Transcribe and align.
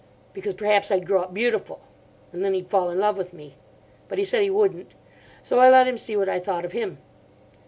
Because 0.33 0.55
perhaps 0.55 0.89
I'd 0.89 1.05
grow 1.05 1.21
up 1.21 1.31
beautiful. 1.31 1.79
And 2.33 2.43
then 2.43 2.55
he'd 2.55 2.71
fall 2.71 2.89
in 2.89 2.97
love 2.97 3.17
with 3.17 3.33
me. 3.33 3.53
But 4.09 4.17
he 4.17 4.25
said 4.25 4.41
he 4.41 4.49
wouldn't. 4.49 4.93
So 5.43 5.59
I 5.59 5.69
let 5.69 5.87
him 5.87 5.95
see 5.99 6.17
what 6.17 6.27
I 6.27 6.39
thought 6.39 6.65
of 6.65 6.71
him. 6.71 6.97